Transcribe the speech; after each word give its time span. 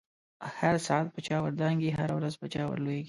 هر 0.59 0.75
ساعت 0.87 1.07
په 1.13 1.19
چاور 1.27 1.51
دانګی، 1.59 1.95
هزه 1.97 2.13
ورځ 2.17 2.33
په 2.41 2.47
چا 2.53 2.63
ور 2.67 2.79
لويږی 2.85 2.99